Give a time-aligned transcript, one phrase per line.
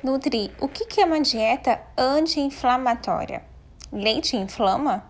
[0.00, 3.42] Nutri, o que é uma dieta anti-inflamatória?
[3.90, 5.04] Leite inflama?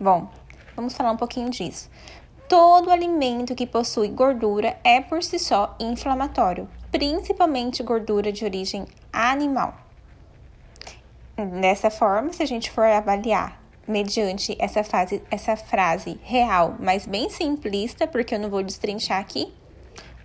[0.00, 0.28] Bom,
[0.74, 1.88] vamos falar um pouquinho disso.
[2.48, 9.76] Todo alimento que possui gordura é por si só inflamatório, principalmente gordura de origem animal.
[11.60, 17.30] Dessa forma, se a gente for avaliar mediante essa, fase, essa frase real, mas bem
[17.30, 19.54] simplista, porque eu não vou destrinchar aqui,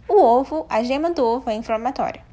[0.07, 2.28] o ovo, a gema do ovo é inflamatória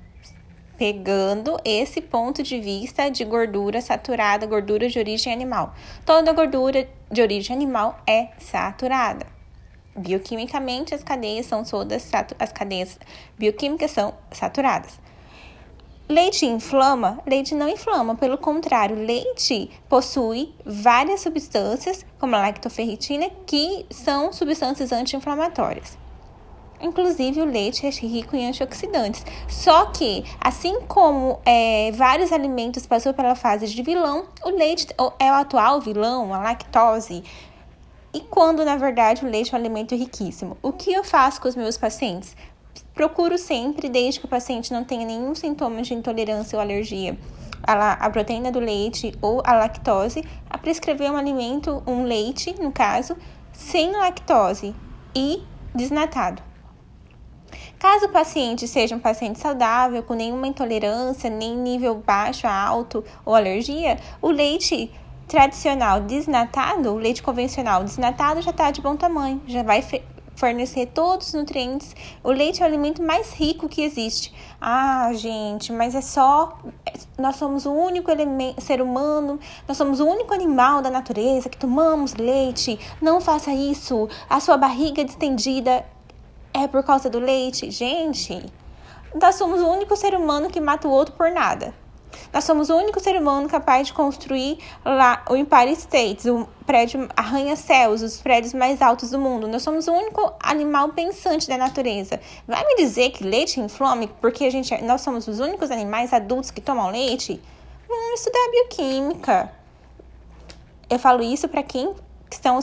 [0.77, 5.75] pegando esse ponto de vista de gordura saturada, gordura de origem animal.
[6.05, 9.27] Toda gordura de origem animal é saturada.
[9.97, 12.99] Bioquimicamente, as cadeias são todas as cadeias
[13.39, 15.01] bioquímicas são saturadas.
[16.09, 17.19] Leite inflama?
[17.27, 24.93] Leite não inflama, pelo contrário, leite possui várias substâncias, como a lactoferritina, que são substâncias
[24.93, 25.99] anti-inflamatórias.
[26.81, 29.25] Inclusive, o leite é rico em antioxidantes.
[29.49, 34.89] Só que, assim como é, vários alimentos passou pela fase de vilão, o leite
[35.19, 37.23] é o atual vilão, a lactose.
[38.13, 40.57] E quando, na verdade, o leite é um alimento riquíssimo.
[40.63, 42.37] O que eu faço com os meus pacientes?
[42.95, 47.19] Procuro sempre, desde que o paciente não tenha nenhum sintoma de intolerância ou alergia
[47.67, 53.17] à proteína do leite ou à lactose, a prescrever um alimento, um leite, no caso,
[53.53, 54.75] sem lactose
[55.15, 55.43] e
[55.75, 56.46] desnatado.
[57.87, 63.05] Caso o paciente seja um paciente saudável, com nenhuma intolerância, nem nível baixo a alto
[63.25, 64.91] ou alergia, o leite
[65.29, 69.85] tradicional desnatado, o leite convencional desnatado já está de bom tamanho, já vai
[70.35, 71.95] fornecer todos os nutrientes.
[72.25, 74.35] O leite é o alimento mais rico que existe.
[74.61, 76.59] Ah, gente, mas é só.
[77.17, 78.11] Nós somos o único
[78.59, 82.81] ser humano, nós somos o único animal da natureza que tomamos leite.
[83.01, 84.09] Não faça isso.
[84.29, 85.85] A sua barriga distendida
[86.63, 87.71] é por causa do leite?
[87.71, 88.45] Gente,
[89.21, 91.75] nós somos o único ser humano que mata o outro por nada.
[92.33, 97.09] Nós somos o único ser humano capaz de construir lá o Empire State, o prédio
[97.17, 99.47] arranha-céus, os prédios mais altos do mundo.
[99.47, 102.21] Nós somos o único animal pensante da natureza.
[102.47, 106.51] Vai me dizer que leite inflame porque a gente, nós somos os únicos animais adultos
[106.51, 107.41] que tomam leite?
[107.89, 109.53] Vamos estudar bioquímica.
[110.89, 111.95] Eu falo isso para quem
[112.29, 112.59] que são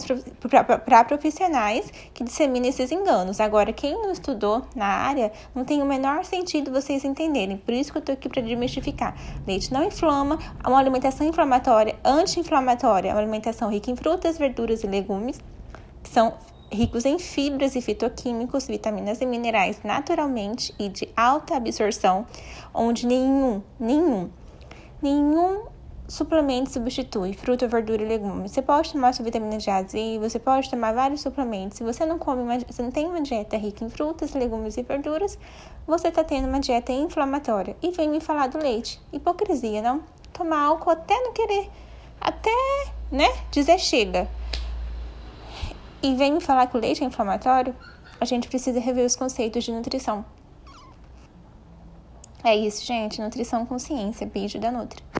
[0.83, 3.39] para profissionais que disseminam esses enganos.
[3.39, 7.57] Agora, quem não estudou na área, não tem o menor sentido vocês entenderem.
[7.57, 9.15] Por isso que eu estou aqui para desmistificar.
[9.47, 14.83] Leite não inflama, é uma alimentação inflamatória, anti-inflamatória, é uma alimentação rica em frutas, verduras
[14.83, 15.39] e legumes,
[16.03, 16.33] que são
[16.71, 22.25] ricos em fibras e fitoquímicos, vitaminas e minerais naturalmente e de alta absorção,
[22.73, 24.29] onde nenhum, nenhum,
[25.01, 25.72] nenhum
[26.13, 28.51] suplemento substitui fruta, verdura e legumes.
[28.51, 31.79] Você pode tomar sua vitamina de A a Z, você pode tomar vários suplementos.
[31.79, 34.83] Se você não come, uma, você não tem uma dieta rica em frutas, legumes e
[34.83, 35.39] verduras,
[35.87, 37.75] você está tendo uma dieta inflamatória.
[37.81, 39.01] E vem me falar do leite.
[39.11, 40.03] Hipocrisia, não?
[40.31, 41.69] Tomar álcool até não querer,
[42.21, 42.51] até,
[43.11, 44.29] né, dizer chega.
[46.01, 47.75] E vem me falar que o leite é inflamatório?
[48.21, 50.23] A gente precisa rever os conceitos de nutrição.
[52.43, 53.19] É isso, gente.
[53.19, 54.27] Nutrição com ciência.
[54.27, 55.03] Beijo da Nutri.